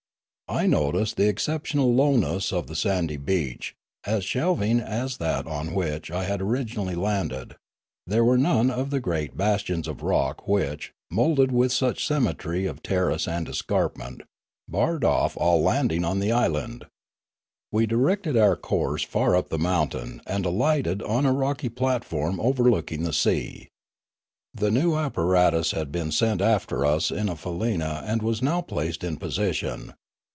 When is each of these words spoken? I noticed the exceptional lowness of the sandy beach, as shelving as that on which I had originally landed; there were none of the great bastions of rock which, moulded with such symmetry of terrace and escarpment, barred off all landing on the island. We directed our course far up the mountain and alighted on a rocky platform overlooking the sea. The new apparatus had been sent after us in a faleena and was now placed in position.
I 0.49 0.67
noticed 0.67 1.15
the 1.15 1.29
exceptional 1.29 1.95
lowness 1.95 2.51
of 2.51 2.67
the 2.67 2.75
sandy 2.75 3.15
beach, 3.15 3.73
as 4.05 4.25
shelving 4.25 4.81
as 4.81 5.15
that 5.15 5.47
on 5.47 5.73
which 5.73 6.11
I 6.11 6.25
had 6.25 6.41
originally 6.41 6.93
landed; 6.93 7.55
there 8.05 8.25
were 8.25 8.37
none 8.37 8.69
of 8.69 8.89
the 8.89 8.99
great 8.99 9.37
bastions 9.37 9.87
of 9.87 10.03
rock 10.03 10.49
which, 10.49 10.91
moulded 11.09 11.53
with 11.53 11.71
such 11.71 12.05
symmetry 12.05 12.65
of 12.65 12.83
terrace 12.83 13.29
and 13.29 13.47
escarpment, 13.47 14.23
barred 14.67 15.05
off 15.05 15.37
all 15.37 15.61
landing 15.61 16.03
on 16.03 16.19
the 16.19 16.33
island. 16.33 16.85
We 17.71 17.85
directed 17.85 18.35
our 18.35 18.57
course 18.57 19.03
far 19.05 19.37
up 19.37 19.47
the 19.47 19.57
mountain 19.57 20.21
and 20.27 20.45
alighted 20.45 21.01
on 21.01 21.25
a 21.25 21.31
rocky 21.31 21.69
platform 21.69 22.41
overlooking 22.41 23.03
the 23.03 23.13
sea. 23.13 23.69
The 24.53 24.69
new 24.69 24.97
apparatus 24.97 25.71
had 25.71 25.93
been 25.93 26.11
sent 26.11 26.41
after 26.41 26.85
us 26.85 27.09
in 27.09 27.29
a 27.29 27.37
faleena 27.37 28.03
and 28.05 28.21
was 28.21 28.41
now 28.41 28.61
placed 28.61 29.01
in 29.05 29.15
position. 29.15 29.93